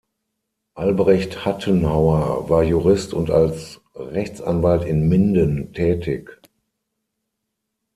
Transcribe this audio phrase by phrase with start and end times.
[0.73, 6.41] Albrecht Hattenhauer war Jurist und als Rechtsanwalt in Minden tätig.